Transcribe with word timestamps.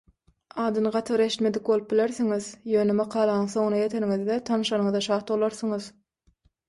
Adyny 0.61 0.87
gaty 0.93 1.13
bir 1.17 1.21
eşitmedik 1.25 1.65
bolup 1.67 1.91
bilersiňiz, 1.91 2.47
ýöne 2.77 2.97
makalanyň 3.01 3.51
soňuna 3.57 3.83
ýeteniňizde 3.85 4.41
tanyşanyňyza 4.51 5.07
şat 5.11 5.33
bolarsyňyz. 5.35 5.93